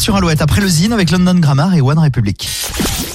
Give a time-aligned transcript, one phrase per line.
[0.00, 2.48] sur Alouette après le Zine avec London Grammar et One Republic.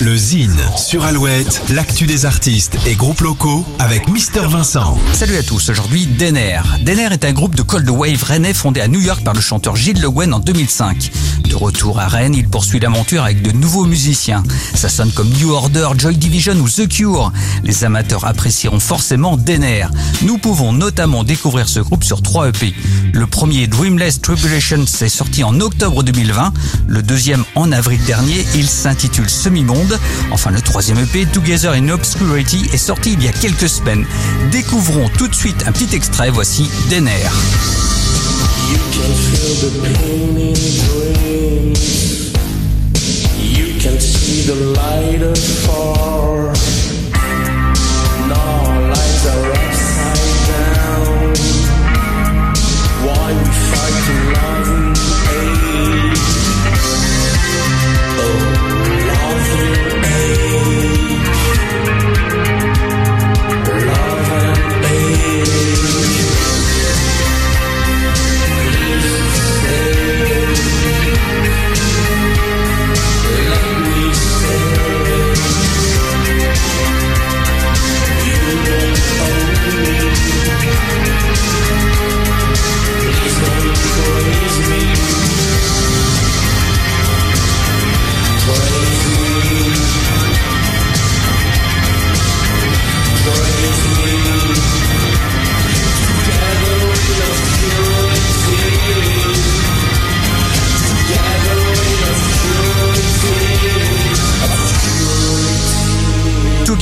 [0.00, 4.98] Le Zine sur Alouette, l'actu des artistes et groupes locaux avec Mister Vincent.
[5.12, 6.60] Salut à tous, aujourd'hui Denner.
[6.82, 9.76] Denner est un groupe de cold wave rennais fondé à New York par le chanteur
[9.76, 11.10] Gilles Le Guen en 2005.
[11.48, 14.42] De retour à Rennes, il poursuit l'aventure avec de nouveaux musiciens.
[14.74, 17.32] Ça sonne comme New Order, Joy Division ou The Cure.
[17.62, 19.86] Les amateurs apprécieront forcément Denner.
[20.22, 22.74] Nous pouvons notamment découvrir ce groupe sur trois EP.
[23.12, 26.52] Le premier Dreamless Tribulation s'est sorti en octobre 2020,
[26.88, 29.83] le deuxième en avril dernier, il s'intitule Semi-Monde.
[30.30, 34.06] Enfin le troisième EP Together in Obscurity est sorti il y a quelques semaines.
[34.50, 37.28] Découvrons tout de suite un petit extrait, voici Denner.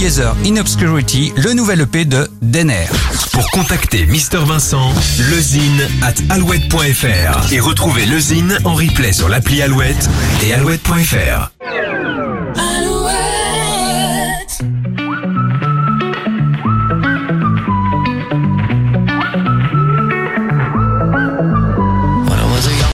[0.03, 2.87] In Obscurity, le nouvel EP de Denner.
[3.31, 4.93] Pour contacter Mister Vincent,
[5.31, 10.11] lezine at alouette.fr et retrouver le Zine en replay sur l'appli Alouette
[10.43, 11.53] et alouette.fr.